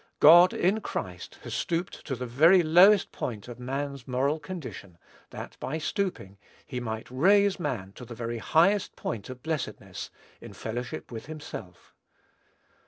[0.19, 4.97] God, in Christ, has stooped to the very lowest point of man's moral condition,
[5.29, 10.09] that, by stooping he might raise man to the very highest point of blessedness,
[10.41, 11.93] in fellowship with himself.